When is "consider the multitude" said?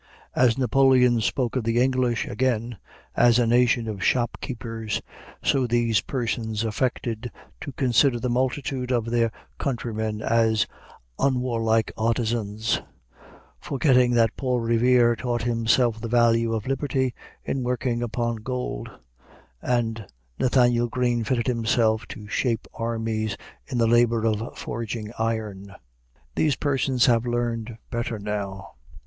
7.73-8.91